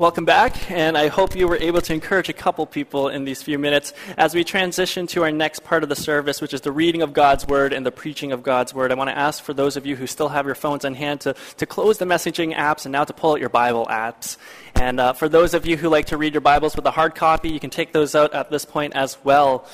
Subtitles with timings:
[0.00, 3.42] Welcome back, and I hope you were able to encourage a couple people in these
[3.42, 6.72] few minutes as we transition to our next part of the service, which is the
[6.72, 8.92] reading of God's Word and the preaching of God's Word.
[8.92, 11.20] I want to ask for those of you who still have your phones on hand
[11.20, 14.38] to, to close the messaging apps and now to pull out your Bible apps.
[14.74, 17.14] And uh, for those of you who like to read your Bibles with a hard
[17.14, 19.66] copy, you can take those out at this point as well.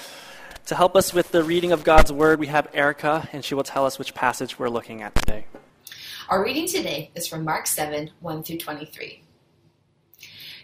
[0.67, 3.63] To help us with the reading of God's Word, we have Erica, and she will
[3.63, 5.47] tell us which passage we're looking at today.
[6.29, 9.23] Our reading today is from Mark 7 1 through 23.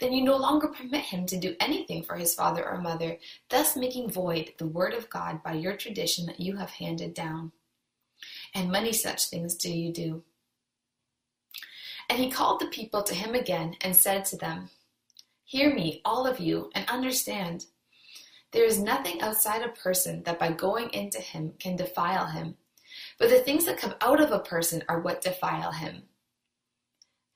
[0.00, 3.76] then you no longer permit him to do anything for his father or mother, thus
[3.76, 7.52] making void the word of God by your tradition that you have handed down.
[8.54, 10.24] And many such things do you do.
[12.08, 14.70] And he called the people to him again and said to them,
[15.44, 17.66] Hear me, all of you, and understand.
[18.50, 22.56] There is nothing outside a person that by going into him can defile him,
[23.18, 26.02] but the things that come out of a person are what defile him.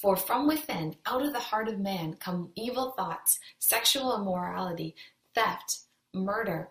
[0.00, 4.94] For from within, out of the heart of man, come evil thoughts, sexual immorality,
[5.34, 5.78] theft,
[6.12, 6.68] murder,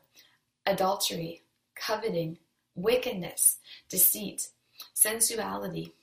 [0.65, 1.41] adultery,
[1.73, 2.37] coveting,
[2.75, 3.57] wickedness,
[3.89, 4.49] deceit,
[4.93, 5.93] sensuality,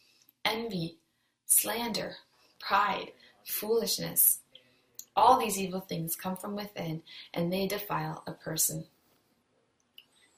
[0.44, 0.98] envy,
[1.46, 2.16] slander,
[2.58, 3.12] pride,
[3.46, 4.40] foolishness.
[5.14, 8.86] All these evil things come from within, and they defile a person.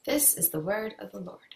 [0.04, 1.53] This is the word of the Lord.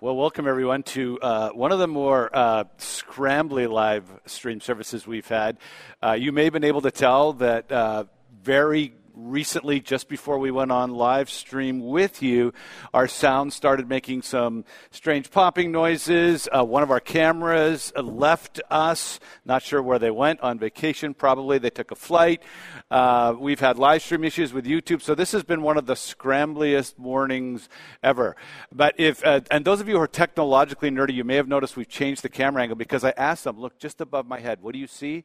[0.00, 5.28] Well, welcome everyone to uh, one of the more uh, scrambly live stream services we've
[5.28, 5.58] had.
[6.02, 8.04] Uh, you may have been able to tell that uh,
[8.42, 12.52] very recently, just before we went on live stream with you,
[12.94, 16.48] our sound started making some strange popping noises.
[16.56, 19.18] Uh, one of our cameras left us.
[19.44, 21.14] Not sure where they went on vacation.
[21.14, 22.42] Probably they took a flight.
[22.90, 25.94] Uh, we've had live stream issues with YouTube, so this has been one of the
[25.94, 27.68] scrambliest mornings
[28.02, 28.36] ever.
[28.72, 31.76] But if uh, and those of you who are technologically nerdy, you may have noticed
[31.76, 34.72] we've changed the camera angle because I asked them, look just above my head, what
[34.72, 35.24] do you see?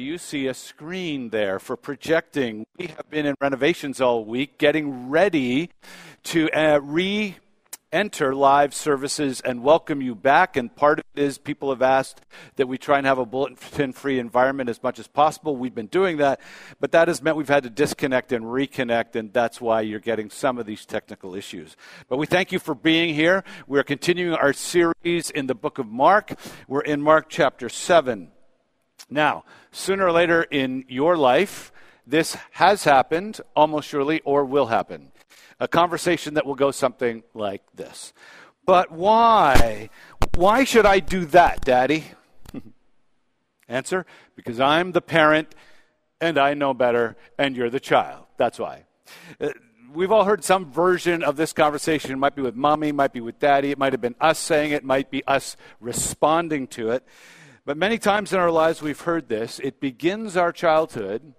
[0.00, 2.66] You see a screen there for projecting.
[2.78, 5.70] We have been in renovations all week, getting ready
[6.24, 7.36] to uh, re
[7.92, 10.56] enter live services and welcome you back.
[10.56, 12.22] And part of it is people have asked
[12.56, 15.56] that we try and have a bulletin free environment as much as possible.
[15.56, 16.40] We've been doing that,
[16.80, 20.28] but that has meant we've had to disconnect and reconnect, and that's why you're getting
[20.28, 21.76] some of these technical issues.
[22.08, 23.44] But we thank you for being here.
[23.68, 26.34] We're continuing our series in the book of Mark.
[26.66, 28.32] We're in Mark chapter 7.
[29.10, 31.72] Now, sooner or later in your life,
[32.06, 35.12] this has happened, almost surely, or will happen.
[35.60, 38.12] A conversation that will go something like this.
[38.66, 39.90] But why?
[40.36, 42.04] Why should I do that, Daddy?
[43.68, 44.06] Answer
[44.36, 45.54] because I'm the parent
[46.20, 48.24] and I know better, and you're the child.
[48.36, 48.84] That's why.
[49.40, 49.50] Uh,
[49.92, 52.12] we've all heard some version of this conversation.
[52.12, 54.72] It might be with mommy, might be with daddy, it might have been us saying
[54.72, 57.04] it, might be us responding to it.
[57.66, 59.58] But many times in our lives we've heard this.
[59.58, 61.32] It begins our childhood.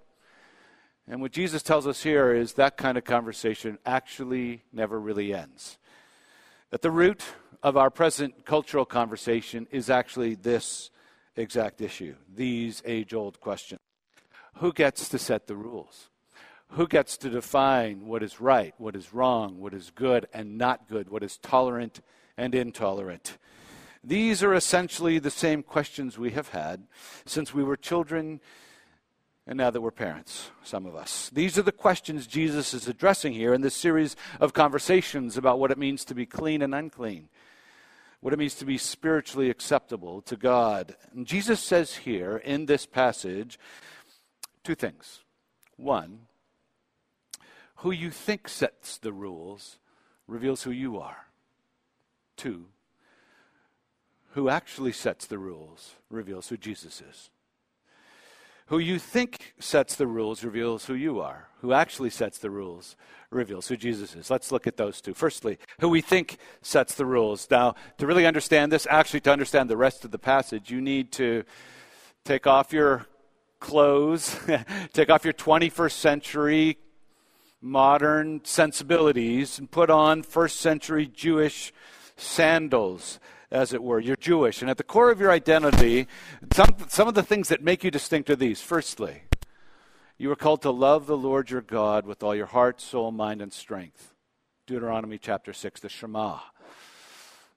[1.07, 5.77] And what Jesus tells us here is that kind of conversation actually never really ends.
[6.71, 7.23] That the root
[7.61, 10.89] of our present cultural conversation is actually this
[11.35, 13.81] exact issue, these age old questions.
[14.55, 16.09] Who gets to set the rules?
[16.69, 20.89] Who gets to define what is right, what is wrong, what is good and not
[20.89, 22.01] good, what is tolerant
[22.35, 23.37] and intolerant?
[24.07, 26.83] These are essentially the same questions we have had
[27.25, 28.39] since we were children
[29.47, 31.29] and now that we're parents, some of us.
[31.33, 35.71] These are the questions Jesus is addressing here in this series of conversations about what
[35.71, 37.29] it means to be clean and unclean,
[38.21, 40.95] what it means to be spiritually acceptable to God.
[41.11, 43.57] And Jesus says here in this passage
[44.63, 45.21] two things.
[45.77, 46.21] One,
[47.77, 49.79] who you think sets the rules
[50.27, 51.27] reveals who you are.
[52.35, 52.67] Two,
[54.35, 57.29] who actually sets the rules reveals who Jesus is.
[58.65, 61.47] Who you think sets the rules reveals who you are.
[61.61, 62.97] Who actually sets the rules
[63.29, 64.29] reveals who Jesus is.
[64.29, 65.13] Let's look at those two.
[65.13, 67.47] Firstly, who we think sets the rules.
[67.49, 71.13] Now, to really understand this, actually to understand the rest of the passage, you need
[71.13, 71.45] to
[72.25, 73.05] take off your
[73.61, 74.37] clothes,
[74.93, 76.77] take off your 21st century
[77.61, 81.71] modern sensibilities, and put on first century Jewish
[82.17, 83.17] sandals
[83.51, 83.99] as it were.
[83.99, 84.61] You're Jewish.
[84.61, 86.07] And at the core of your identity,
[86.53, 88.61] some, some of the things that make you distinct are these.
[88.61, 89.23] Firstly,
[90.17, 93.41] you are called to love the Lord your God with all your heart, soul, mind,
[93.41, 94.13] and strength.
[94.65, 96.39] Deuteronomy chapter 6, the Shema.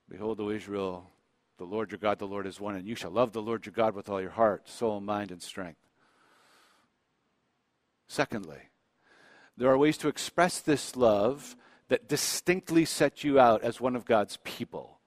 [0.08, 1.10] Behold, O Israel,
[1.58, 3.72] the Lord your God, the Lord is one, and you shall love the Lord your
[3.72, 5.80] God with all your heart, soul, mind, and strength.
[8.06, 8.70] Secondly,
[9.56, 11.56] there are ways to express this love
[11.88, 14.97] that distinctly set you out as one of God's people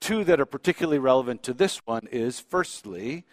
[0.00, 3.24] two that are particularly relevant to this one is firstly,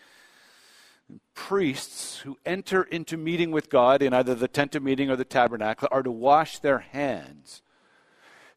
[1.33, 5.25] priests who enter into meeting with God in either the tent of meeting or the
[5.25, 7.61] tabernacle are to wash their hands,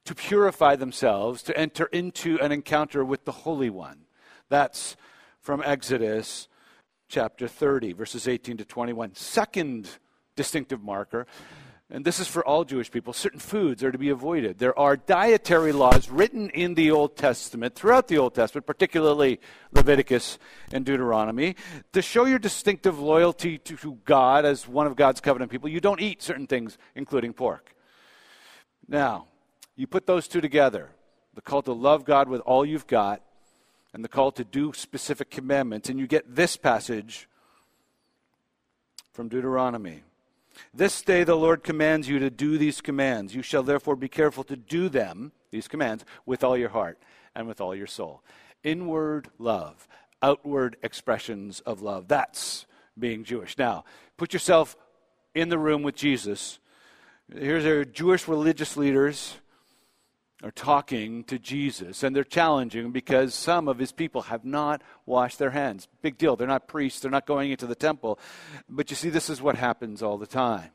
[0.05, 4.06] to purify themselves, to enter into an encounter with the Holy One.
[4.49, 4.97] That's
[5.41, 6.49] from Exodus
[7.09, 9.14] chapter 30, verses 18 to 21.
[9.14, 9.88] Second
[10.35, 11.26] distinctive marker
[11.88, 14.59] and this is for all Jewish people, certain foods are to be avoided.
[14.59, 19.38] There are dietary laws written in the Old Testament, throughout the Old Testament, particularly
[19.71, 20.38] Leviticus
[20.73, 21.55] and Deuteronomy,
[21.93, 25.69] to show your distinctive loyalty to God as one of God's covenant people.
[25.69, 27.73] You don't eat certain things, including pork.
[28.88, 29.27] Now,
[29.77, 30.91] you put those two together
[31.35, 33.21] the call to love God with all you've got,
[33.93, 37.29] and the call to do specific commandments, and you get this passage
[39.12, 40.03] from Deuteronomy.
[40.73, 43.35] This day the Lord commands you to do these commands.
[43.35, 46.99] You shall therefore be careful to do them, these commands, with all your heart
[47.35, 48.23] and with all your soul.
[48.62, 49.87] Inward love,
[50.23, 52.08] outward expressions of love.
[52.08, 52.67] That's
[52.99, 53.58] being Jewish.
[53.58, 53.85] Now,
[54.17, 54.76] put yourself
[55.35, 56.59] in the room with Jesus.
[57.32, 59.37] Here's our Jewish religious leaders
[60.43, 65.38] are talking to Jesus, and they're challenging because some of his people have not washed
[65.38, 65.88] their hands.
[66.03, 66.37] Big deal.
[66.37, 68.19] They're not priests, they're not going into the temple.
[68.69, 70.71] But you see, this is what happens all the time.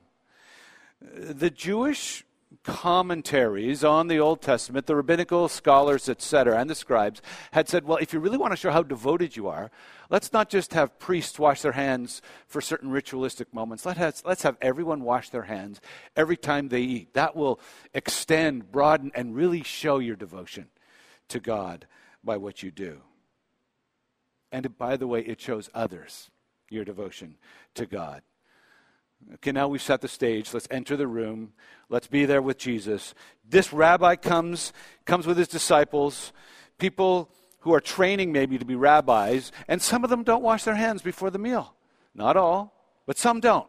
[1.01, 2.25] The Jewish
[2.63, 7.21] commentaries on the Old Testament, the rabbinical scholars, etc., and the scribes
[7.51, 9.71] had said, well, if you really want to show how devoted you are,
[10.09, 13.85] let's not just have priests wash their hands for certain ritualistic moments.
[13.85, 15.81] Let us, let's have everyone wash their hands
[16.15, 17.13] every time they eat.
[17.13, 17.59] That will
[17.93, 20.67] extend, broaden, and really show your devotion
[21.29, 21.87] to God
[22.23, 23.01] by what you do.
[24.51, 26.29] And by the way, it shows others
[26.69, 27.37] your devotion
[27.75, 28.21] to God.
[29.35, 30.53] Okay, now we've set the stage.
[30.53, 31.53] Let's enter the room.
[31.89, 33.13] Let's be there with Jesus.
[33.47, 34.73] This rabbi comes,
[35.05, 36.33] comes with his disciples,
[36.77, 40.75] people who are training maybe to be rabbis, and some of them don't wash their
[40.75, 41.73] hands before the meal.
[42.13, 42.73] Not all,
[43.05, 43.67] but some don't.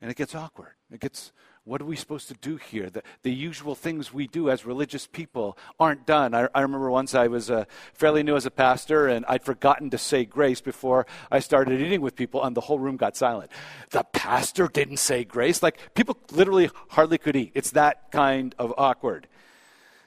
[0.00, 0.72] And it gets awkward.
[0.90, 1.32] It gets
[1.64, 2.90] what are we supposed to do here?
[2.90, 6.34] The, the usual things we do as religious people aren't done.
[6.34, 9.88] I, I remember once I was uh, fairly new as a pastor, and I'd forgotten
[9.90, 13.52] to say grace before I started eating with people, and the whole room got silent.
[13.90, 15.62] The pastor didn't say grace.
[15.62, 17.52] Like, people literally hardly could eat.
[17.54, 19.28] It's that kind of awkward.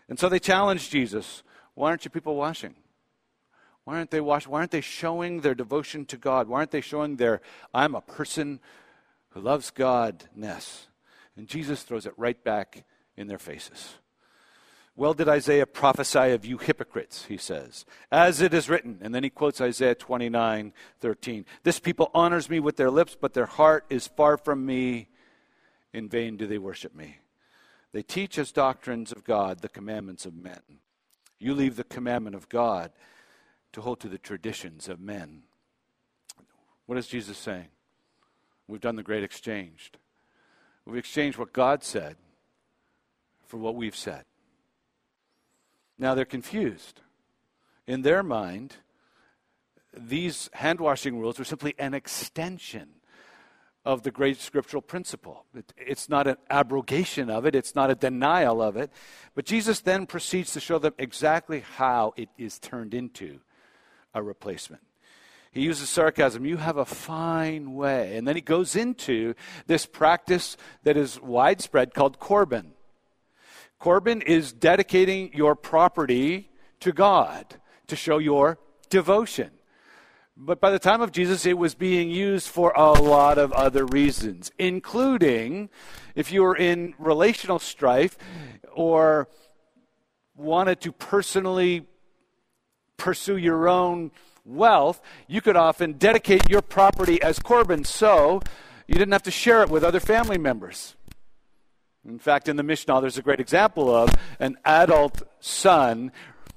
[0.09, 1.41] And so they challenged Jesus
[1.73, 2.75] Why aren't you people washing?
[3.85, 4.51] Why aren't they washing?
[4.51, 6.49] Why aren't they showing their devotion to God?
[6.49, 7.39] Why aren't they showing their,
[7.73, 8.59] I'm a person
[9.29, 10.87] who loves Godness?
[11.37, 12.85] And Jesus throws it right back
[13.17, 13.95] in their faces.
[14.97, 18.99] Well, did Isaiah prophesy of you hypocrites, he says, as it is written.
[19.01, 21.45] And then he quotes Isaiah 29 13.
[21.63, 25.09] This people honors me with their lips, but their heart is far from me.
[25.93, 27.17] In vain do they worship me.
[27.91, 30.59] They teach as doctrines of God the commandments of men.
[31.39, 32.91] You leave the commandment of God
[33.73, 35.43] to hold to the traditions of men.
[36.85, 37.67] What is Jesus saying?
[38.67, 39.91] We've done the great exchange.
[40.85, 42.15] We've exchanged what God said
[43.47, 44.25] for what we've said.
[45.97, 47.01] Now they're confused.
[47.87, 48.77] In their mind,
[49.95, 52.89] these hand washing rules were simply an extension
[53.85, 55.45] of the great scriptural principle.
[55.55, 58.91] It, it's not an abrogation of it, it's not a denial of it.
[59.35, 63.39] But Jesus then proceeds to show them exactly how it is turned into
[64.13, 64.84] a replacement.
[65.55, 66.45] He uses sarcasm.
[66.45, 68.17] You have a fine way.
[68.17, 69.35] And then he goes into
[69.67, 72.73] this practice that is widespread called Corban.
[73.79, 77.55] Corban is dedicating your property to God
[77.87, 78.59] to show your
[78.89, 79.51] devotion.
[80.35, 83.85] But by the time of Jesus, it was being used for a lot of other
[83.85, 85.69] reasons, including
[86.15, 88.17] if you were in relational strife
[88.73, 89.29] or
[90.35, 91.87] wanted to personally
[92.97, 94.11] pursue your own
[94.45, 98.41] wealth, you could often dedicate your property as Corban so
[98.87, 100.95] you didn't have to share it with other family members.
[102.07, 106.11] In fact, in the Mishnah, there's a great example of an adult son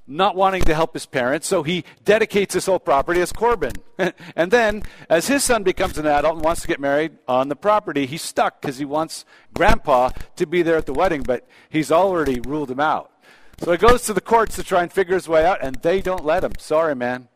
[0.06, 3.72] not wanting to help his parents, so he dedicates his whole property as Corban.
[4.36, 7.56] and then, as his son becomes an adult and wants to get married on the
[7.56, 11.92] property, he's stuck because he wants grandpa to be there at the wedding, but he's
[11.92, 13.10] already ruled him out.
[13.58, 16.00] So he goes to the courts to try and figure his way out, and they
[16.00, 16.52] don't let him.
[16.58, 17.28] Sorry, man.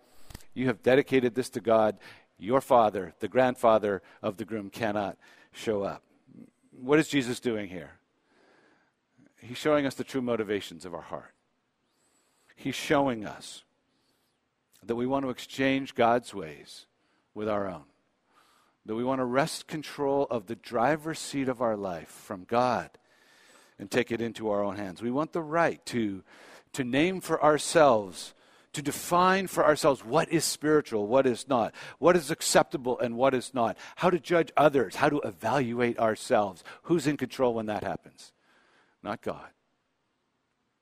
[0.54, 1.98] You have dedicated this to God.
[2.38, 5.16] Your father, the grandfather of the groom, cannot
[5.52, 6.02] show up.
[6.70, 7.92] What is Jesus doing here?
[9.38, 11.34] He's showing us the true motivations of our heart.
[12.56, 13.64] He's showing us
[14.84, 16.86] that we want to exchange God's ways
[17.34, 17.84] with our own.
[18.86, 22.90] That we want to wrest control of the driver's seat of our life from God
[23.78, 25.02] and take it into our own hands.
[25.02, 26.22] We want the right to,
[26.74, 28.34] to name for ourselves,
[28.72, 33.34] to define for ourselves what is spiritual, what is not, what is acceptable and what
[33.34, 36.64] is not, how to judge others, how to evaluate ourselves.
[36.84, 38.32] Who's in control when that happens?
[39.02, 39.48] Not God.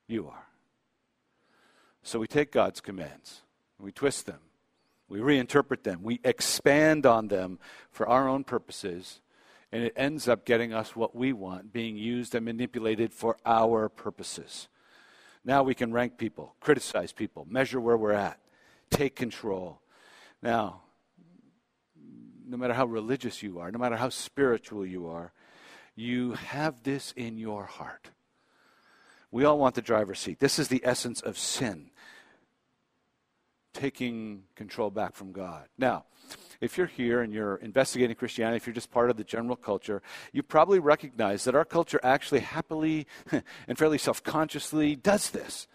[0.07, 0.47] You are.
[2.03, 3.43] So we take God's commands,
[3.79, 4.41] we twist them,
[5.09, 7.59] we reinterpret them, we expand on them
[7.91, 9.21] for our own purposes,
[9.71, 13.89] and it ends up getting us what we want, being used and manipulated for our
[13.89, 14.69] purposes.
[15.45, 18.39] Now we can rank people, criticize people, measure where we're at,
[18.91, 19.81] take control.
[20.43, 20.83] Now,
[22.47, 25.33] no matter how religious you are, no matter how spiritual you are,
[25.95, 28.11] you have this in your heart.
[29.31, 30.41] We all want the driver's seat.
[30.41, 31.91] This is the essence of sin
[33.73, 35.69] taking control back from God.
[35.79, 36.05] Now,
[36.61, 40.03] if you're here and you're investigating Christianity, if you're just part of the general culture,
[40.33, 43.07] you probably recognize that our culture actually happily
[43.69, 45.67] and fairly self consciously does this.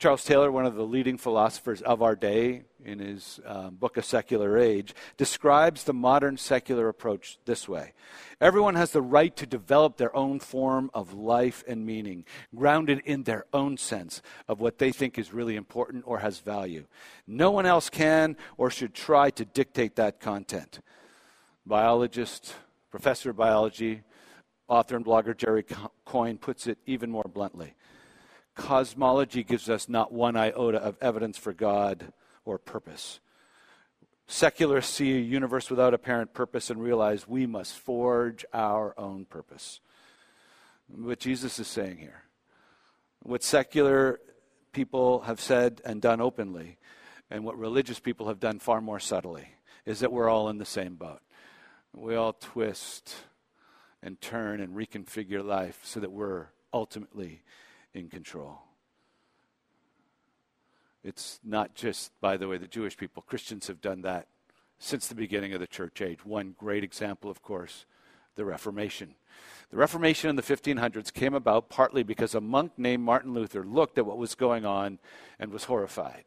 [0.00, 4.02] Charles Taylor, one of the leading philosophers of our day, in his um, book, A
[4.02, 7.92] Secular Age, describes the modern secular approach this way
[8.40, 12.24] Everyone has the right to develop their own form of life and meaning,
[12.56, 16.86] grounded in their own sense of what they think is really important or has value.
[17.26, 20.80] No one else can or should try to dictate that content.
[21.66, 22.54] Biologist,
[22.90, 24.00] professor of biology,
[24.66, 25.66] author and blogger Jerry
[26.06, 27.74] Coyne puts it even more bluntly
[28.60, 32.12] cosmology gives us not one iota of evidence for God
[32.44, 33.20] or purpose.
[34.26, 39.80] Secularists see a universe without apparent purpose and realize we must forge our own purpose.
[40.88, 42.24] What Jesus is saying here,
[43.22, 44.20] what secular
[44.72, 46.76] people have said and done openly,
[47.30, 49.54] and what religious people have done far more subtly,
[49.86, 51.20] is that we're all in the same boat.
[51.94, 53.14] We all twist
[54.02, 57.42] and turn and reconfigure life so that we're ultimately
[57.94, 58.58] in control.
[61.02, 63.22] It's not just, by the way, the Jewish people.
[63.22, 64.26] Christians have done that
[64.78, 66.24] since the beginning of the church age.
[66.24, 67.86] One great example, of course,
[68.34, 69.14] the Reformation.
[69.70, 73.98] The Reformation in the 1500s came about partly because a monk named Martin Luther looked
[73.98, 74.98] at what was going on
[75.38, 76.24] and was horrified.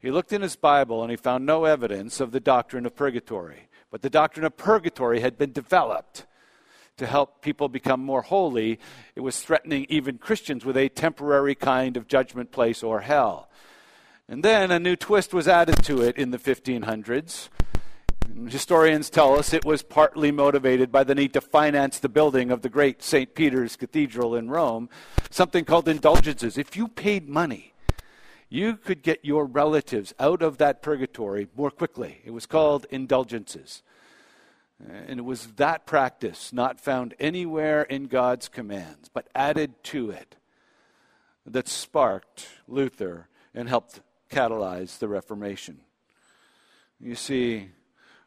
[0.00, 3.68] He looked in his Bible and he found no evidence of the doctrine of purgatory.
[3.90, 6.26] But the doctrine of purgatory had been developed
[7.00, 8.78] to help people become more holy,
[9.16, 13.48] it was threatening even Christians with a temporary kind of judgment place or hell.
[14.28, 17.48] And then a new twist was added to it in the 1500s.
[18.48, 22.60] Historians tell us it was partly motivated by the need to finance the building of
[22.60, 23.34] the great St.
[23.34, 24.90] Peter's Cathedral in Rome,
[25.30, 26.58] something called indulgences.
[26.58, 27.72] If you paid money,
[28.50, 32.20] you could get your relatives out of that purgatory more quickly.
[32.26, 33.82] It was called indulgences.
[34.88, 40.36] And it was that practice, not found anywhere in God's commands, but added to it,
[41.44, 45.80] that sparked Luther and helped catalyze the Reformation.
[46.98, 47.70] You see,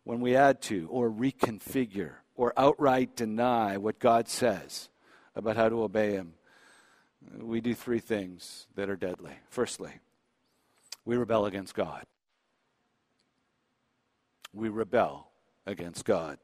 [0.04, 4.90] when we add to or reconfigure or outright deny what God says
[5.36, 6.34] about how to obey Him,
[7.38, 9.34] we do three things that are deadly.
[9.50, 9.92] Firstly,
[11.06, 12.04] we rebel against God.
[14.54, 15.30] We rebel
[15.66, 16.38] against God.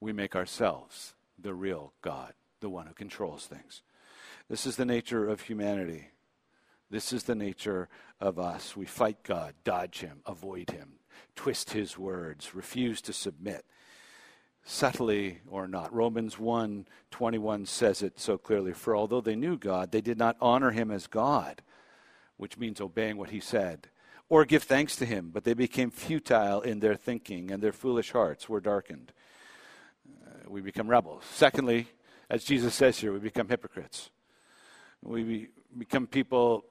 [0.00, 3.82] We make ourselves the real God, the one who controls things.
[4.48, 6.08] This is the nature of humanity.
[6.90, 7.88] This is the nature
[8.20, 8.76] of us.
[8.76, 10.94] We fight God, dodge him, avoid him,
[11.36, 13.64] twist his words, refuse to submit
[14.64, 15.92] subtly or not.
[15.92, 18.72] Romans 1 21 says it so clearly.
[18.72, 21.62] For although they knew God, they did not honor him as God,
[22.36, 23.88] which means obeying what he said,
[24.28, 28.12] or give thanks to him, but they became futile in their thinking, and their foolish
[28.12, 29.12] hearts were darkened.
[30.26, 31.24] Uh, we become rebels.
[31.32, 31.88] Secondly,
[32.28, 34.10] as Jesus says here, we become hypocrites.
[35.02, 36.64] We be, become people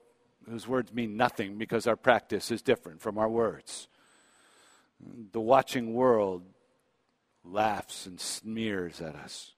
[0.48, 3.88] whose words mean nothing because our practice is different from our words.
[5.32, 6.42] The watching world
[7.44, 9.52] laughs and sneers at us.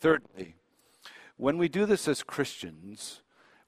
[0.00, 0.54] Thirdly,
[1.36, 3.20] when we do this as Christians,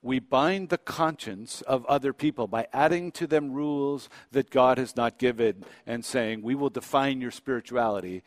[0.03, 4.97] we bind the conscience of other people by adding to them rules that God has
[4.97, 8.23] not given and saying, We will define your spirituality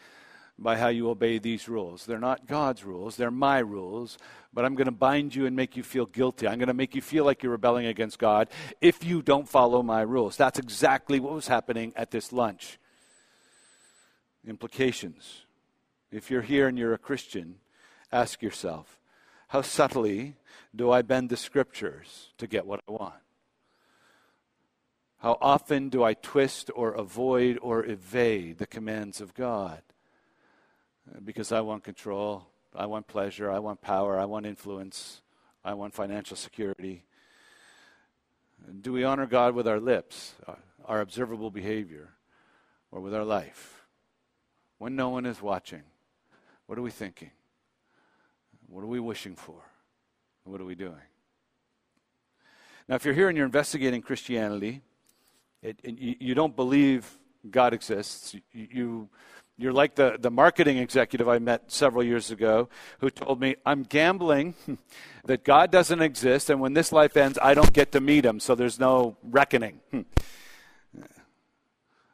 [0.60, 2.06] by how you obey these rules.
[2.06, 4.18] They're not God's rules, they're my rules,
[4.54, 6.48] but I'm going to bind you and make you feel guilty.
[6.48, 8.50] I'm going to make you feel like you're rebelling against God
[8.82, 10.36] if you don't follow my rules.
[10.38, 12.78] That's exactly what was happening at this lunch
[14.46, 15.46] implications.
[16.12, 17.56] If you're here and you're a Christian,
[18.12, 19.00] ask yourself
[19.48, 20.36] how subtly
[20.76, 23.14] do I bend the scriptures to get what I want?
[25.20, 29.82] How often do I twist or avoid or evade the commands of God?
[31.24, 35.22] Because I want control, I want pleasure, I want power, I want influence,
[35.64, 37.06] I want financial security.
[38.82, 40.36] Do we honor God with our lips,
[40.86, 42.10] our observable behavior,
[42.92, 43.82] or with our life?
[44.82, 45.84] when no one is watching,
[46.66, 47.30] what are we thinking?
[48.66, 49.62] What are we wishing for?
[50.44, 50.96] What are we doing?
[52.88, 54.82] Now, if you're here and you're investigating Christianity,
[55.62, 57.10] it, it, you, don't believe
[57.50, 59.08] God exists, you,
[59.58, 62.68] you're like the, the marketing executive I met several years ago
[63.00, 64.56] who told me, I'm gambling
[65.26, 68.40] that God doesn't exist, and when this life ends, I don't get to meet him,
[68.40, 69.80] so there's no reckoning.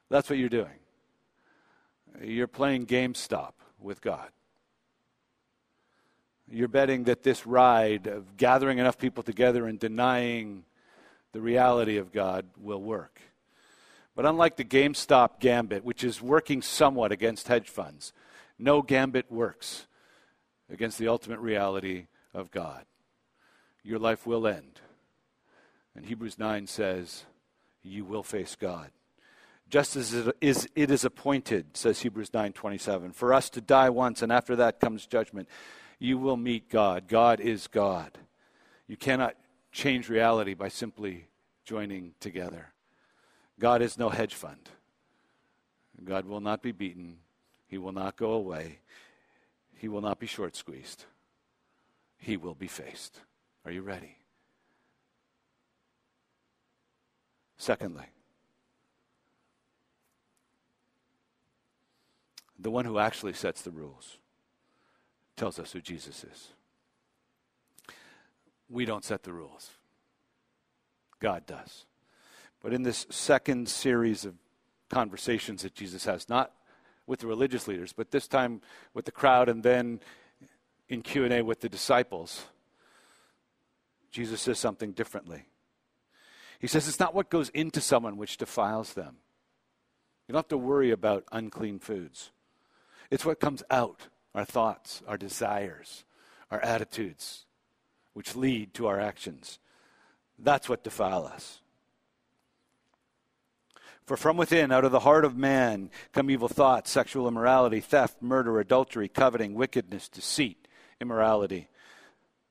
[0.10, 0.80] That's what you're doing.
[2.22, 4.30] You're playing GameStop with God.
[6.50, 10.64] You're betting that this ride of gathering enough people together and denying
[11.34, 13.22] the reality of God will work.
[14.16, 18.14] But unlike the GameStop gambit, which is working somewhat against hedge funds,
[18.58, 19.88] no gambit works
[20.72, 22.86] against the ultimate reality of God.
[23.84, 24.80] Your life will end.
[25.96, 27.26] And Hebrews 9 says,
[27.84, 28.90] You will face God
[29.70, 34.22] just as it is, it is appointed, says Hebrews 9:27, for us to die once
[34.22, 35.48] and after that comes judgment.
[36.00, 37.08] You will meet God.
[37.08, 38.18] God is God.
[38.88, 39.36] You cannot
[39.72, 41.28] change reality by simply
[41.66, 42.68] joining together.
[43.60, 44.70] God is no hedge fund.
[46.04, 47.18] God will not be beaten.
[47.68, 48.80] He will not go away.
[49.76, 51.06] He will not be short squeezed.
[52.18, 53.20] He will be faced.
[53.66, 54.18] Are you ready?
[57.58, 58.06] Secondly,
[62.60, 64.18] the one who actually sets the rules,
[65.38, 66.50] tells us who Jesus is.
[68.70, 69.72] We don't set the rules,
[71.22, 71.86] God does.
[72.62, 74.34] But in this second series of
[74.90, 76.52] conversations that Jesus has, not
[77.06, 78.62] with the religious leaders, but this time
[78.94, 80.02] with the crowd and then
[80.90, 82.46] in Q&A with the disciples,
[84.12, 85.46] Jesus says something differently.
[86.60, 89.18] He says it's not what goes into someone which defiles them.
[90.28, 92.32] You don't have to worry about unclean foods.
[93.10, 96.04] It's what comes out our thoughts, our desires,
[96.52, 97.46] our attitudes,
[98.14, 99.58] which lead to our actions.
[100.38, 101.60] That's what defile us.
[104.06, 108.22] For from within, out of the heart of man, come evil thoughts, sexual immorality, theft,
[108.22, 110.68] murder, adultery, coveting, wickedness, deceit,
[111.02, 111.68] immorality,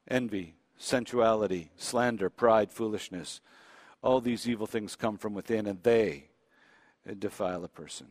[0.09, 3.41] envy, sensuality, slander, pride, foolishness.
[4.03, 6.31] All these evil things come from within, and they
[7.19, 8.09] defile a person.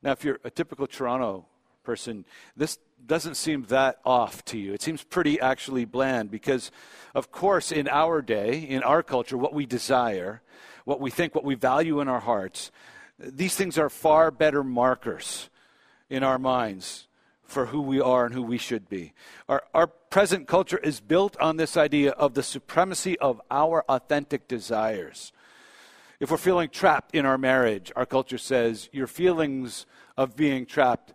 [0.00, 1.46] Now, if you're a typical Toronto
[1.86, 4.74] person, this doesn't seem that off to you.
[4.74, 6.70] It seems pretty actually bland because,
[7.14, 10.42] of course, in our day, in our culture, what we desire,
[10.84, 12.70] what we think, what we value in our hearts,
[13.18, 15.48] these things are far better markers
[16.10, 17.06] in our minds
[17.44, 19.12] for who we are and who we should be.
[19.48, 24.48] Our, our present culture is built on this idea of the supremacy of our authentic
[24.48, 25.32] desires.
[26.18, 31.12] If we're feeling trapped in our marriage, our culture says your feelings of being trapped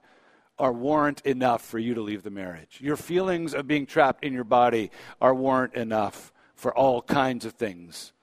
[0.62, 2.78] are warrant enough for you to leave the marriage.
[2.80, 7.54] Your feelings of being trapped in your body are warrant enough for all kinds of
[7.54, 8.14] things.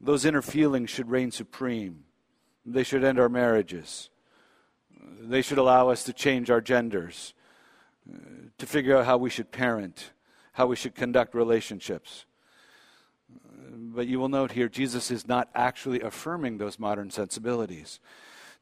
[0.00, 2.04] Those inner feelings should reign supreme.
[2.64, 4.08] They should end our marriages.
[5.20, 7.34] They should allow us to change our genders,
[8.08, 8.18] uh,
[8.58, 10.12] to figure out how we should parent,
[10.52, 12.24] how we should conduct relationships.
[13.74, 17.98] But you will note here, Jesus is not actually affirming those modern sensibilities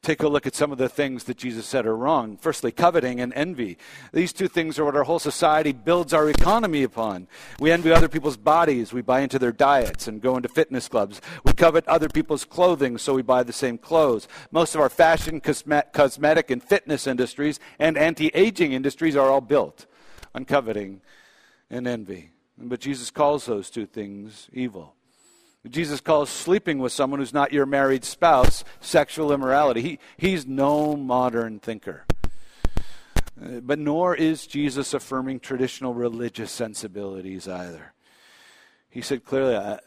[0.03, 2.39] take a look at some of the things that Jesus said are wrong.
[2.39, 3.77] Firstly, coveting and envy.
[4.13, 7.29] These two things are what our whole society builds our economy upon.
[7.59, 11.21] We envy other people's bodies, we buy into their diets and go into fitness clubs.
[11.45, 14.27] We covet other people's clothing, so we buy the same clothes.
[14.51, 19.85] Most of our fashion, cosmetic, and fitness industries and anti aging industries are all built
[20.35, 21.03] on coveting
[21.69, 22.31] and envy.
[22.57, 24.95] But Jesus calls those two things evil.
[25.69, 29.83] Jesus calls sleeping with someone who's not your married spouse sexual immorality.
[29.83, 32.05] He, he's no modern thinker.
[33.43, 37.93] Uh, but nor is Jesus affirming traditional religious sensibilities either.
[38.89, 39.79] He said clearly, I,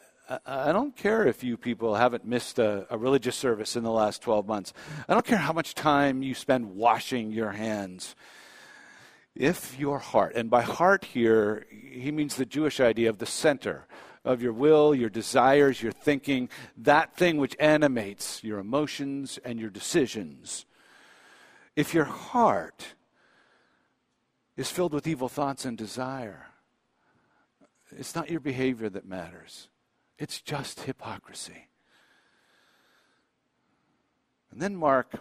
[0.46, 4.22] I, don't care if you people haven't missed a, a religious service in the last
[4.22, 4.74] 12 months.
[5.10, 8.16] I don't care how much time you spend washing your hands.
[9.36, 13.88] If your heart, and by heart here, he means the Jewish idea of the center,
[14.26, 19.70] of your will, your desires, your thinking, that thing which animates your emotions and your
[19.70, 20.66] decisions.
[21.76, 22.96] If your heart
[24.56, 26.48] is filled with evil thoughts and desire,
[27.92, 29.70] it's not your behavior that matters,
[30.18, 31.68] it's just hypocrisy.
[34.52, 35.16] And then Mark,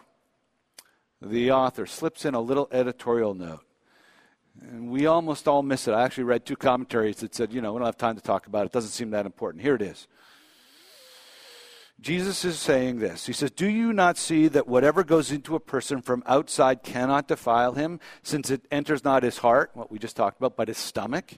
[1.20, 3.64] the author, slips in a little editorial note.
[4.60, 5.92] And we almost all miss it.
[5.92, 8.46] I actually read two commentaries that said, you know, we don't have time to talk
[8.46, 8.66] about it.
[8.66, 9.62] It doesn't seem that important.
[9.62, 10.06] Here it is.
[12.00, 13.26] Jesus is saying this.
[13.26, 17.28] He says, Do you not see that whatever goes into a person from outside cannot
[17.28, 20.78] defile him, since it enters not his heart, what we just talked about, but his
[20.78, 21.34] stomach,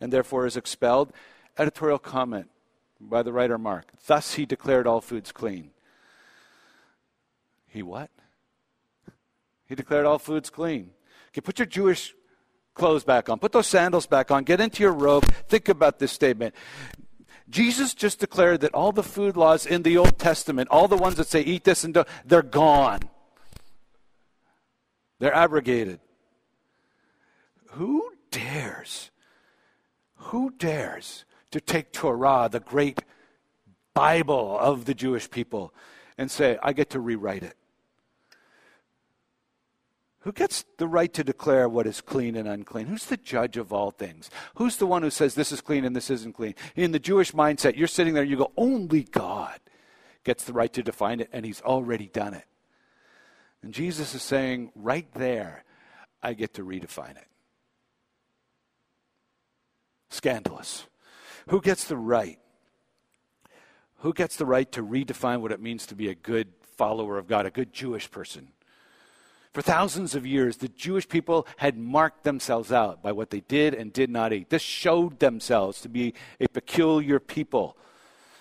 [0.00, 1.12] and therefore is expelled?
[1.58, 2.48] Editorial comment
[2.98, 3.90] by the writer Mark.
[4.06, 5.70] Thus he declared all foods clean.
[7.66, 8.10] He what?
[9.66, 10.92] He declared all foods clean.
[11.28, 12.14] Okay, put your Jewish
[12.78, 15.24] clothes back on, put those sandals back on, get into your robe.
[15.48, 16.54] Think about this statement.
[17.50, 21.16] Jesus just declared that all the food laws in the Old Testament, all the ones
[21.16, 23.00] that say eat this and don't, they're gone.
[25.18, 26.00] They're abrogated.
[27.72, 29.10] Who dares,
[30.14, 33.00] who dares to take Torah, the great
[33.94, 35.72] Bible of the Jewish people,
[36.16, 37.56] and say, I get to rewrite it?
[40.22, 42.86] Who gets the right to declare what is clean and unclean?
[42.86, 44.30] Who's the judge of all things?
[44.56, 46.54] Who's the one who says this is clean and this isn't clean?
[46.74, 49.60] In the Jewish mindset, you're sitting there, and you go, only God
[50.24, 52.44] gets the right to define it, and He's already done it.
[53.62, 55.64] And Jesus is saying, right there,
[56.22, 57.26] I get to redefine it.
[60.10, 60.86] Scandalous.
[61.48, 62.38] Who gets the right?
[63.98, 67.28] Who gets the right to redefine what it means to be a good follower of
[67.28, 68.48] God, a good Jewish person?
[69.52, 73.74] For thousands of years, the Jewish people had marked themselves out by what they did
[73.74, 74.50] and did not eat.
[74.50, 77.76] This showed themselves to be a peculiar people.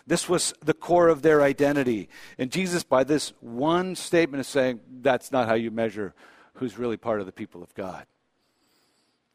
[0.05, 2.09] This was the core of their identity.
[2.37, 6.13] And Jesus, by this one statement, is saying that's not how you measure
[6.53, 8.05] who's really part of the people of God.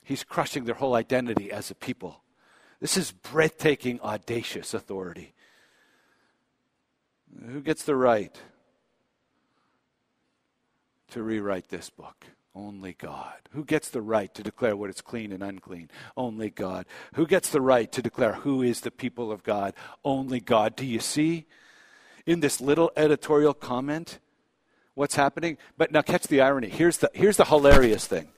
[0.02, 2.22] He's crushing their whole identity as a people.
[2.80, 5.34] This is breathtaking, audacious authority.
[7.46, 8.36] Who gets the right
[11.12, 12.26] to rewrite this book?
[12.54, 13.36] Only God.
[13.52, 15.90] Who gets the right to declare what is clean and unclean?
[16.16, 16.84] Only God.
[17.14, 19.74] Who gets the right to declare who is the people of God?
[20.04, 20.76] Only God.
[20.76, 21.46] Do you see
[22.26, 24.18] in this little editorial comment
[24.94, 25.56] what's happening?
[25.78, 26.68] But now catch the irony.
[26.68, 28.28] Here's the, here's the hilarious thing.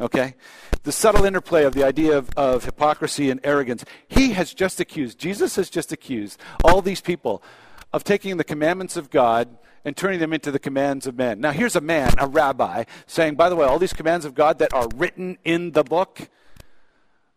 [0.00, 0.34] Okay?
[0.82, 3.84] The subtle interplay of the idea of, of hypocrisy and arrogance.
[4.08, 7.44] He has just accused, Jesus has just accused all these people
[7.92, 11.40] of taking the commandments of God and turning them into the commands of men.
[11.40, 14.58] Now, here's a man, a rabbi, saying, by the way, all these commands of God
[14.60, 16.28] that are written in the book,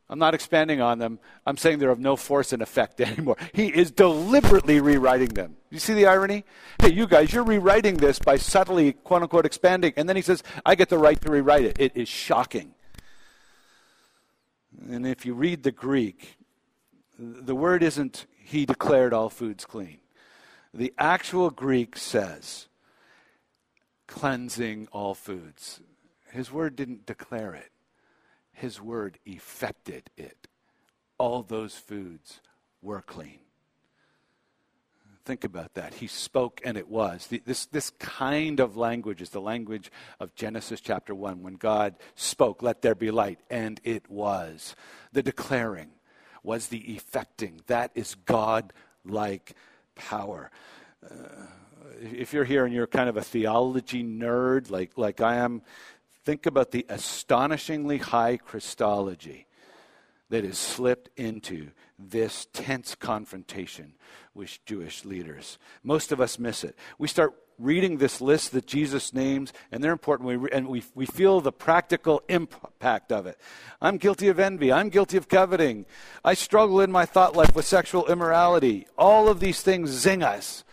[0.07, 1.19] I'm not expanding on them.
[1.45, 3.37] I'm saying they're of no force and effect anymore.
[3.53, 5.57] He is deliberately rewriting them.
[5.71, 6.45] You see the irony?
[6.79, 9.93] Hey, you guys, you're rewriting this by subtly, quote unquote, expanding.
[9.97, 11.77] And then he says, I get the right to rewrite it.
[11.79, 12.75] It is shocking.
[14.89, 16.37] And if you read the Greek,
[17.17, 19.99] the word isn't, he declared all foods clean.
[20.75, 22.67] The actual Greek says,
[24.07, 25.79] cleansing all foods.
[26.31, 27.71] His word didn't declare it,
[28.51, 30.47] his word effected it.
[31.17, 32.41] All those foods
[32.81, 33.39] were clean.
[35.23, 35.95] Think about that.
[35.95, 37.29] He spoke and it was.
[37.45, 42.61] This, this kind of language is the language of Genesis chapter 1 when God spoke,
[42.61, 44.75] let there be light, and it was.
[45.13, 45.91] The declaring
[46.43, 47.61] was the effecting.
[47.67, 48.71] That is God
[49.03, 49.55] like
[49.95, 50.51] power.
[51.03, 51.45] Uh,
[52.01, 55.61] if you're here and you're kind of a theology nerd like, like I am,
[56.23, 59.47] think about the astonishingly high Christology
[60.29, 63.93] that is slipped into this tense confrontation
[64.33, 65.57] with Jewish leaders.
[65.83, 66.75] Most of us miss it.
[66.97, 70.83] We start reading this list that Jesus names, and they're important, we re- and we,
[70.93, 73.39] we feel the practical impact of it.
[73.81, 74.71] I'm guilty of envy.
[74.71, 75.85] I'm guilty of coveting.
[76.23, 78.87] I struggle in my thought life with sexual immorality.
[78.97, 80.63] All of these things zing us.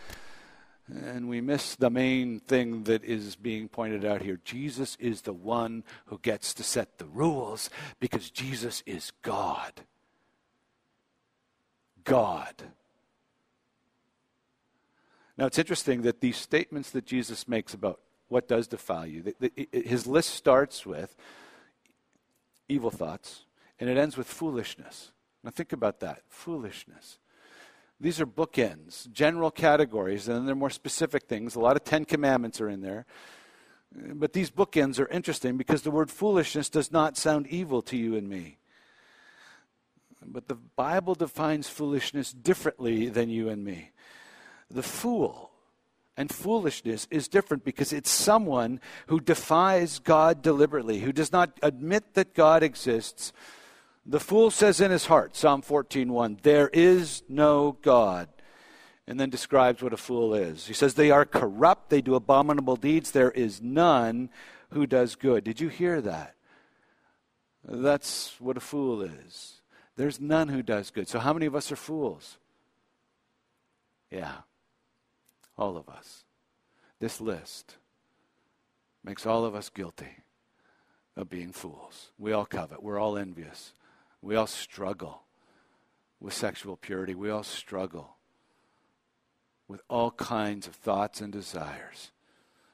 [0.87, 4.39] And we miss the main thing that is being pointed out here.
[4.43, 7.69] Jesus is the one who gets to set the rules
[7.99, 9.81] because Jesus is God.
[12.03, 12.63] God.
[15.37, 19.33] Now, it's interesting that these statements that Jesus makes about what does defile you,
[19.71, 21.15] his list starts with
[22.67, 23.45] evil thoughts
[23.79, 25.11] and it ends with foolishness.
[25.43, 27.19] Now, think about that foolishness.
[27.99, 31.55] These are bookends, general categories, and then there are more specific things.
[31.55, 33.05] A lot of Ten Commandments are in there.
[33.95, 38.15] But these bookends are interesting because the word foolishness does not sound evil to you
[38.15, 38.57] and me.
[40.25, 43.91] But the Bible defines foolishness differently than you and me.
[44.73, 45.51] The fool
[46.17, 52.15] and foolishness is different because it's someone who defies God deliberately, who does not admit
[52.15, 53.31] that God exists,
[54.05, 58.29] the fool says in his heart, Psalm 14:1, there is no God.
[59.05, 60.67] And then describes what a fool is.
[60.67, 64.29] He says they are corrupt, they do abominable deeds, there is none
[64.71, 65.43] who does good.
[65.43, 66.35] Did you hear that?
[67.65, 69.61] That's what a fool is.
[69.97, 71.09] There's none who does good.
[71.09, 72.37] So how many of us are fools?
[74.09, 74.37] Yeah.
[75.57, 76.23] All of us.
[76.99, 77.77] This list
[79.03, 80.23] makes all of us guilty
[81.15, 82.11] of being fools.
[82.17, 82.81] We all covet.
[82.81, 83.73] We're all envious.
[84.21, 85.23] We all struggle
[86.19, 87.13] with sexual purity.
[87.13, 88.15] We all struggle
[89.67, 92.11] with all kinds of thoughts and desires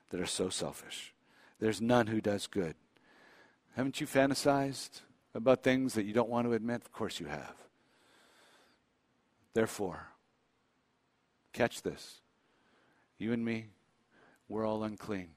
[0.09, 1.13] that are so selfish.
[1.59, 2.75] There's none who does good.
[3.75, 5.01] Haven't you fantasized
[5.33, 6.81] about things that you don't want to admit?
[6.81, 7.55] Of course you have.
[9.53, 10.07] Therefore,
[11.53, 12.21] catch this.
[13.19, 13.67] You and me,
[14.47, 15.29] we're all unclean.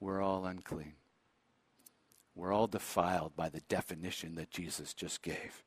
[0.00, 0.94] We're all unclean.
[2.34, 5.62] We're all defiled by the definition that Jesus just gave.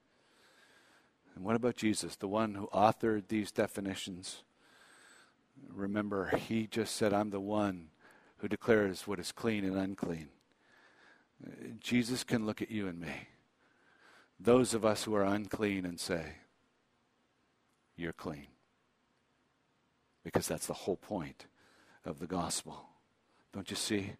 [1.36, 4.44] And what about Jesus, the one who authored these definitions?
[5.74, 7.90] Remember, he just said, I'm the one
[8.38, 10.30] who declares what is clean and unclean.
[11.80, 13.28] Jesus can look at you and me,
[14.40, 16.34] those of us who are unclean, and say,
[17.96, 18.48] You're clean.
[20.24, 21.46] Because that's the whole point
[22.06, 22.86] of the gospel.
[23.54, 24.14] Don't you see?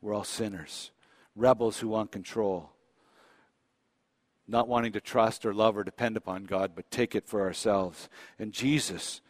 [0.00, 0.90] We're all sinners
[1.36, 2.70] rebels who want control,
[4.48, 8.08] not wanting to trust or love or depend upon God, but take it for ourselves.
[8.38, 9.20] And Jesus,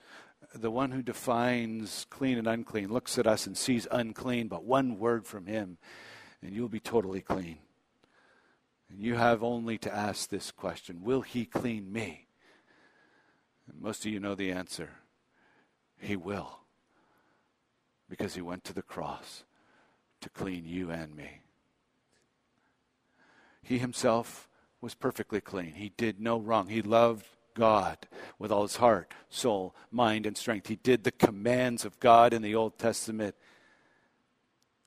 [0.54, 4.98] the one who defines clean and unclean, looks at us and sees unclean, but one
[4.98, 5.78] word from him,
[6.40, 7.58] and you'll be totally clean.
[8.88, 12.28] And you have only to ask this question Will he clean me?
[13.68, 14.90] And most of you know the answer.
[15.98, 16.60] He will.
[18.08, 19.44] Because he went to the cross
[20.20, 21.40] to clean you and me.
[23.62, 24.48] He himself
[24.80, 25.74] was perfectly clean.
[25.74, 26.68] He did no wrong.
[26.68, 27.98] He loved God
[28.38, 30.68] with all his heart, soul, mind, and strength.
[30.68, 33.34] He did the commands of God in the Old Testament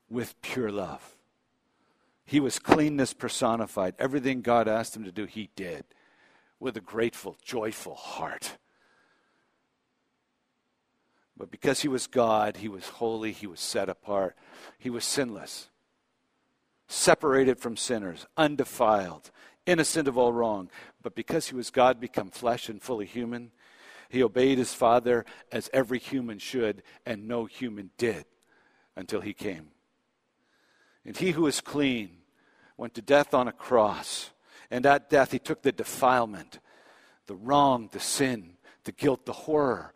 [0.10, 1.18] with pure love.
[2.24, 3.96] He was cleanness personified.
[3.98, 5.84] Everything God asked him to do, he did
[6.60, 8.58] with a grateful, joyful heart.
[11.40, 14.36] But because he was God, he was holy, he was set apart,
[14.78, 15.70] he was sinless
[16.90, 19.30] separated from sinners, undefiled,
[19.66, 20.70] innocent of all wrong.
[21.02, 23.52] But because he was God, become flesh and fully human,
[24.10, 28.26] he obeyed his Father as every human should, and no human did
[28.96, 29.68] until he came.
[31.06, 32.18] And he who is clean
[32.76, 34.32] went to death on a cross.
[34.72, 36.60] And at death, he took the defilement,
[37.28, 39.94] the wrong, the sin, the guilt, the horror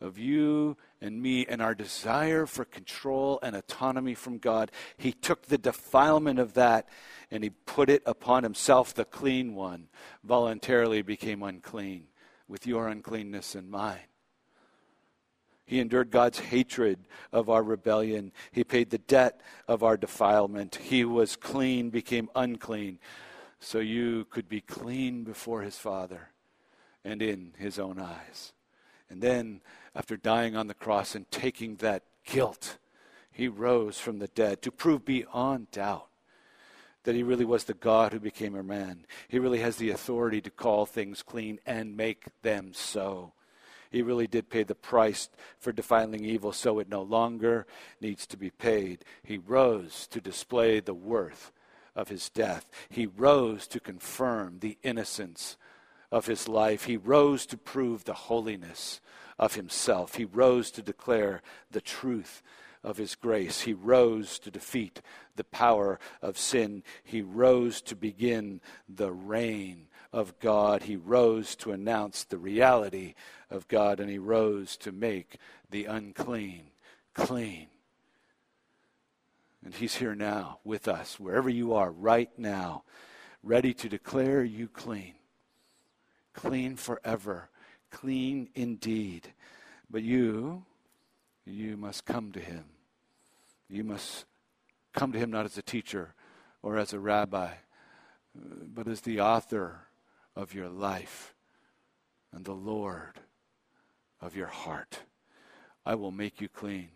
[0.00, 4.70] of you and me and our desire for control and autonomy from God.
[4.96, 6.88] He took the defilement of that
[7.30, 9.88] and he put it upon himself, the clean one,
[10.24, 12.06] voluntarily became unclean
[12.48, 13.98] with your uncleanness and mine.
[15.66, 17.00] He endured God's hatred
[17.32, 18.32] of our rebellion.
[18.52, 20.76] He paid the debt of our defilement.
[20.76, 23.00] He was clean, became unclean,
[23.58, 26.28] so you could be clean before his Father
[27.04, 28.52] and in his own eyes.
[29.08, 29.60] And then,
[29.94, 32.78] after dying on the cross and taking that guilt,
[33.30, 36.08] he rose from the dead to prove beyond doubt
[37.04, 39.06] that he really was the God who became a man.
[39.28, 43.32] He really has the authority to call things clean and make them so.
[43.90, 47.66] He really did pay the price for defiling evil, so it no longer
[48.00, 49.04] needs to be paid.
[49.22, 51.52] He rose to display the worth
[51.94, 52.68] of his death.
[52.88, 55.56] He rose to confirm the innocence
[56.10, 56.84] of his life.
[56.84, 59.00] He rose to prove the holiness
[59.38, 60.14] of himself.
[60.14, 62.42] He rose to declare the truth
[62.82, 63.62] of his grace.
[63.62, 65.02] He rose to defeat
[65.34, 66.82] the power of sin.
[67.02, 70.84] He rose to begin the reign of God.
[70.84, 73.14] He rose to announce the reality
[73.50, 75.38] of God, and he rose to make
[75.70, 76.70] the unclean
[77.12, 77.66] clean.
[79.64, 82.84] And he's here now with us, wherever you are right now,
[83.42, 85.14] ready to declare you clean.
[86.36, 87.48] Clean forever.
[87.90, 89.32] Clean indeed.
[89.90, 90.64] But you,
[91.44, 92.64] you must come to him.
[93.68, 94.26] You must
[94.92, 96.14] come to him not as a teacher
[96.62, 97.50] or as a rabbi,
[98.34, 99.80] but as the author
[100.34, 101.34] of your life
[102.32, 103.20] and the Lord
[104.20, 105.00] of your heart.
[105.84, 106.88] I will make you clean,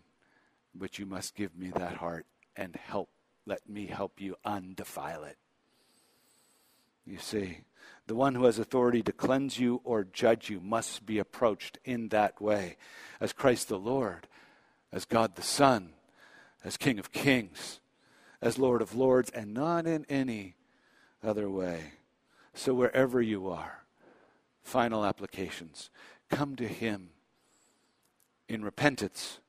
[0.74, 2.26] but you must give me that heart
[2.56, 3.08] and help.
[3.46, 5.38] Let me help you undefile it.
[7.10, 7.58] You see,
[8.06, 12.08] the one who has authority to cleanse you or judge you must be approached in
[12.10, 12.76] that way
[13.20, 14.28] as Christ the Lord,
[14.92, 15.90] as God the Son,
[16.62, 17.80] as King of Kings,
[18.40, 20.54] as Lord of Lords, and not in any
[21.20, 21.94] other way.
[22.54, 23.82] So, wherever you are,
[24.62, 25.90] final applications,
[26.28, 27.10] come to Him
[28.48, 29.40] in repentance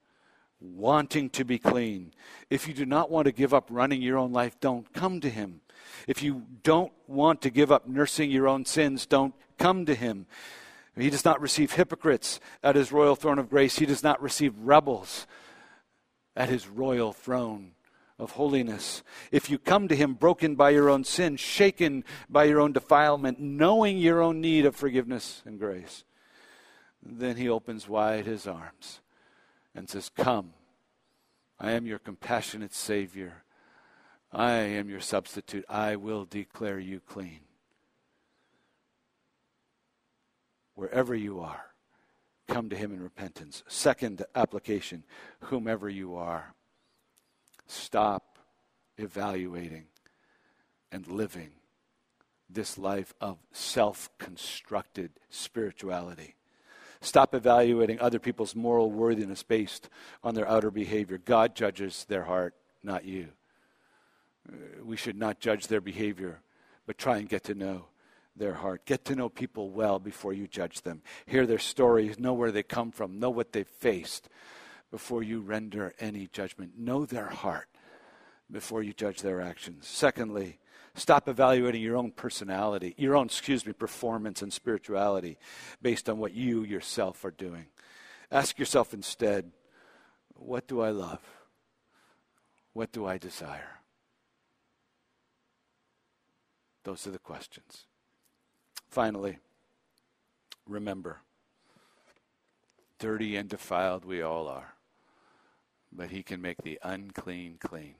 [0.59, 2.13] wanting to be clean.
[2.49, 5.29] If you do not want to give up running your own life, don't come to
[5.29, 5.61] Him.
[6.07, 10.25] If you don't want to give up nursing your own sins, don't come to Him.
[10.97, 14.57] He does not receive hypocrites at His royal throne of grace, He does not receive
[14.59, 15.27] rebels
[16.35, 17.71] at His royal throne
[18.19, 19.03] of holiness.
[19.31, 23.39] If you come to Him broken by your own sin, shaken by your own defilement,
[23.39, 26.03] knowing your own need of forgiveness and grace,
[27.03, 29.01] then He opens wide His arms
[29.73, 30.53] and says, Come,
[31.59, 33.43] I am your compassionate Savior.
[34.31, 35.65] I am your substitute.
[35.67, 37.41] I will declare you clean.
[40.75, 41.65] Wherever you are,
[42.47, 43.63] come to Him in repentance.
[43.67, 45.03] Second application,
[45.41, 46.53] whomever you are,
[47.67, 48.39] stop
[48.97, 49.85] evaluating
[50.91, 51.51] and living
[52.49, 56.35] this life of self constructed spirituality.
[57.01, 59.89] Stop evaluating other people's moral worthiness based
[60.23, 61.17] on their outer behavior.
[61.17, 63.29] God judges their heart, not you.
[64.47, 66.41] Uh, we should not judge their behavior,
[66.85, 67.85] but try and get to know
[68.35, 68.85] their heart.
[68.85, 71.01] Get to know people well before you judge them.
[71.25, 74.29] Hear their stories, know where they come from, know what they've faced
[74.89, 76.73] before you render any judgment.
[76.77, 77.67] Know their heart
[78.49, 79.87] before you judge their actions.
[79.87, 80.59] Secondly,
[80.93, 85.37] Stop evaluating your own personality, your own, excuse me, performance and spirituality
[85.81, 87.67] based on what you yourself are doing.
[88.29, 89.51] Ask yourself instead,
[90.35, 91.21] what do I love?
[92.73, 93.80] What do I desire?
[96.83, 97.85] Those are the questions.
[98.89, 99.37] Finally,
[100.67, 101.21] remember
[102.99, 104.75] dirty and defiled we all are,
[105.91, 107.95] but he can make the unclean clean,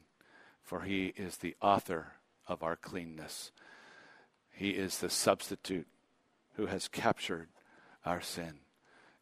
[0.63, 2.13] for he is the author
[2.48, 3.52] of our cleanness.
[4.52, 5.88] He is the substitute
[6.56, 7.50] who has captured
[8.06, 8.60] our sin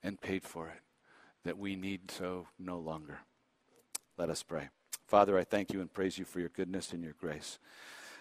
[0.04, 0.82] and paid for it,
[1.44, 3.20] that we need so no longer.
[4.18, 4.70] Let us pray.
[5.08, 7.58] Father, I thank you and praise you for your goodness and your grace.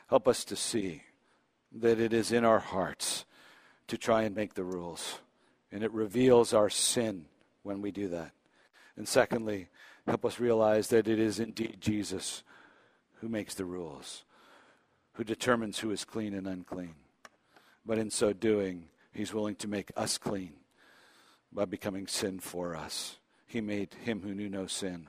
[0.08, 1.02] Help us to see
[1.72, 3.24] that it is in our hearts
[3.88, 5.18] to try and make the rules,
[5.72, 7.26] and it reveals our sin
[7.62, 8.32] when we do that.
[8.96, 9.68] And secondly,
[10.06, 12.42] help us realize that it is indeed Jesus
[13.20, 14.24] who makes the rules
[15.18, 16.94] who determines who is clean and unclean.
[17.84, 20.52] But in so doing, he's willing to make us clean
[21.52, 23.18] by becoming sin for us.
[23.44, 25.08] He made him who knew no sin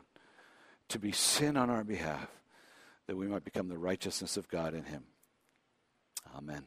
[0.87, 2.27] to be sin on our behalf,
[3.05, 5.03] that we might become the righteousness of God in him.
[6.35, 6.63] Amen.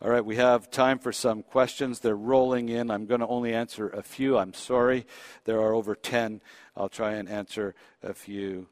[0.00, 2.00] All right, we have time for some questions.
[2.00, 2.90] They're rolling in.
[2.90, 4.36] I'm going to only answer a few.
[4.36, 5.06] I'm sorry.
[5.44, 6.40] There are over 10.
[6.76, 8.66] I'll try and answer a few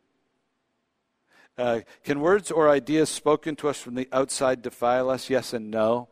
[1.60, 5.28] uh, can words or ideas spoken to us from the outside defile us?
[5.28, 6.08] Yes and no.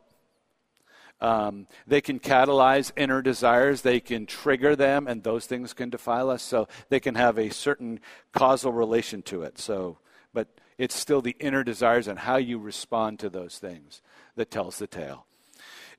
[1.21, 6.29] Um, they can catalyze inner desires, they can trigger them, and those things can defile
[6.29, 6.43] us.
[6.43, 7.99] So they can have a certain
[8.31, 9.57] causal relation to it.
[9.57, 9.97] So,
[10.33, 10.47] but
[10.79, 14.01] it's still the inner desires and how you respond to those things
[14.35, 15.25] that tells the tale.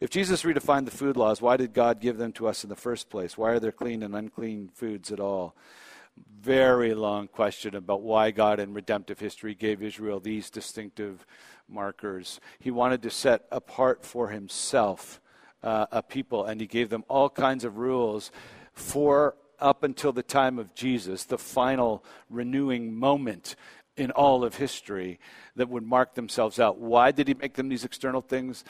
[0.00, 2.76] If Jesus redefined the food laws, why did God give them to us in the
[2.76, 3.36] first place?
[3.36, 5.54] Why are there clean and unclean foods at all?
[6.40, 11.26] Very long question about why God in redemptive history gave Israel these distinctive
[11.68, 12.40] markers.
[12.58, 15.20] He wanted to set apart for himself
[15.62, 18.32] uh, a people, and he gave them all kinds of rules
[18.72, 23.56] for up until the time of Jesus, the final renewing moment
[23.96, 25.18] in all of history
[25.56, 26.78] that would mark themselves out.
[26.78, 28.64] Why did he make them these external things?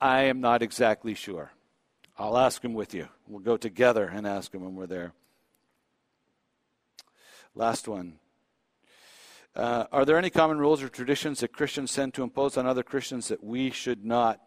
[0.00, 1.52] I am not exactly sure.
[2.18, 3.08] I'll ask him with you.
[3.26, 5.12] We'll go together and ask him when we're there.
[7.54, 8.18] Last one.
[9.54, 12.82] Uh, are there any common rules or traditions that Christians tend to impose on other
[12.82, 14.40] Christians that we should not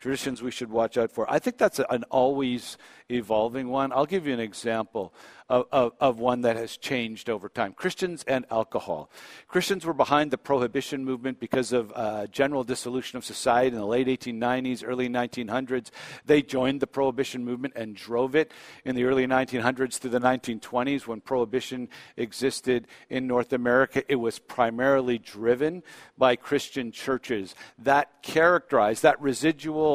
[0.00, 1.30] traditions we should watch out for.
[1.30, 2.78] I think that's an always
[3.10, 3.92] evolving one.
[3.92, 5.12] I'll give you an example
[5.48, 9.10] of, of, of, one that has changed over time Christians and alcohol.
[9.48, 13.86] Christians were behind the prohibition movement because of uh, general dissolution of society in the
[13.86, 15.90] late 1890s, early 1900s.
[16.24, 18.52] They joined the prohibition movement and drove it
[18.84, 24.04] in the early 1900s through the 1920s when prohibition existed in North America.
[24.08, 25.82] It was primarily driven
[26.16, 27.56] by Christian churches.
[27.76, 29.89] That characterized, that residual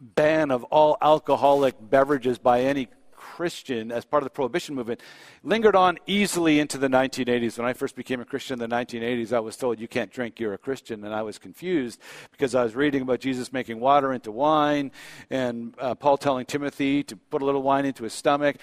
[0.00, 2.88] ban of all alcoholic beverages by any
[3.36, 5.00] Christian as part of the prohibition movement
[5.42, 7.58] lingered on easily into the 1980s.
[7.58, 10.40] When I first became a Christian in the 1980s, I was told you can't drink,
[10.40, 11.04] you're a Christian.
[11.04, 12.00] And I was confused
[12.30, 14.90] because I was reading about Jesus making water into wine
[15.28, 18.56] and uh, Paul telling Timothy to put a little wine into his stomach.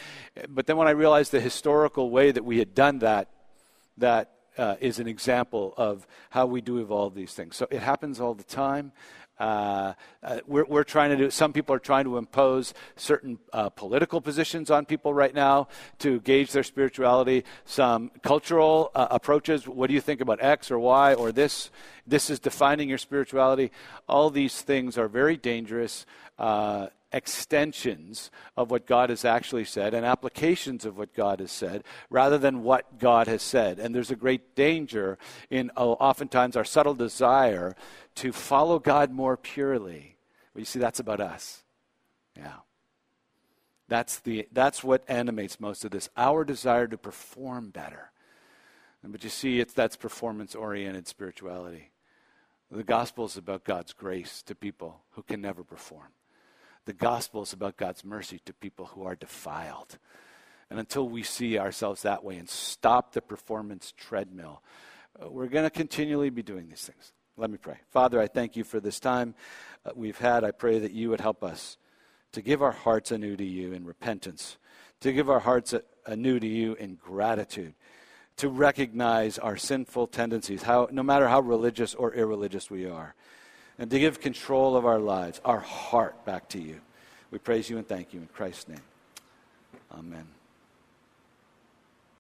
[0.50, 3.30] But then when I realized the historical way that we had done that,
[3.98, 7.56] that uh, is an example of how we do evolve these things.
[7.56, 8.92] So it happens all the time.
[9.44, 13.68] Uh, uh, we're, we're, trying to do, some people are trying to impose certain uh,
[13.68, 15.68] political positions on people right now
[16.00, 17.44] to gauge their spirituality.
[17.66, 19.68] Some cultural uh, approaches.
[19.68, 21.72] What do you think about X or Y or this?
[22.08, 23.74] This is defining your spirituality.
[24.08, 26.06] All these things are very dangerous.
[27.14, 32.38] Extensions of what God has actually said and applications of what God has said rather
[32.38, 33.80] than what God has said.
[33.80, 35.18] And there's a great danger
[35.50, 37.76] in uh, oftentimes our subtle desire
[38.16, 40.18] to follow God more purely.
[40.54, 41.64] Well, you see, that's about us.
[42.36, 42.56] Yeah.
[43.88, 48.12] That's, the, that's what animates most of this our desire to perform better.
[49.04, 51.92] But you see, it's, that's performance oriented spirituality.
[52.72, 56.08] The gospel is about God's grace to people who can never perform.
[56.86, 59.98] The gospel is about God's mercy to people who are defiled.
[60.70, 64.62] And until we see ourselves that way and stop the performance treadmill,
[65.22, 67.14] uh, we're going to continually be doing these things.
[67.38, 67.78] Let me pray.
[67.92, 69.36] Father, I thank you for this time
[69.86, 70.44] uh, we've had.
[70.44, 71.78] I pray that you would help us
[72.34, 74.58] to give our hearts anew to you in repentance,
[75.02, 75.74] to give our hearts
[76.06, 77.76] anew to you in gratitude,
[78.38, 83.16] to recognize our sinful tendencies, how, no matter how religious or irreligious we are
[83.80, 86.80] and to give control of our lives, our heart back to you.
[87.32, 88.82] We praise you and thank you in Christ's name.
[89.92, 90.28] Amen.